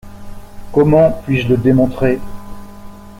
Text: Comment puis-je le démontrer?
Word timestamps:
Comment 0.71 1.11
puis-je 1.11 1.47
le 1.47 1.57
démontrer? 1.57 2.19